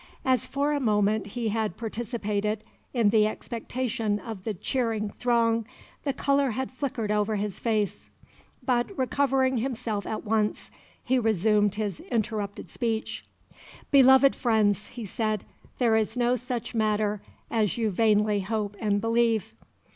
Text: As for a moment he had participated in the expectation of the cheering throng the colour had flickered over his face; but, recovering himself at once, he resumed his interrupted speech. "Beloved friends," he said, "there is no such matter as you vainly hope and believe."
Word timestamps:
As 0.25 0.47
for 0.47 0.71
a 0.73 0.79
moment 0.79 1.27
he 1.27 1.49
had 1.49 1.77
participated 1.77 2.63
in 2.91 3.11
the 3.11 3.27
expectation 3.27 4.17
of 4.17 4.45
the 4.45 4.53
cheering 4.55 5.11
throng 5.11 5.67
the 6.05 6.11
colour 6.11 6.49
had 6.49 6.71
flickered 6.71 7.11
over 7.11 7.35
his 7.35 7.59
face; 7.59 8.09
but, 8.65 8.97
recovering 8.97 9.57
himself 9.57 10.07
at 10.07 10.25
once, 10.25 10.71
he 11.03 11.19
resumed 11.19 11.75
his 11.75 11.99
interrupted 11.99 12.71
speech. 12.71 13.27
"Beloved 13.91 14.35
friends," 14.35 14.87
he 14.87 15.05
said, 15.05 15.43
"there 15.77 15.95
is 15.95 16.17
no 16.17 16.35
such 16.35 16.73
matter 16.73 17.21
as 17.51 17.77
you 17.77 17.91
vainly 17.91 18.39
hope 18.39 18.75
and 18.79 18.99
believe." 19.01 19.53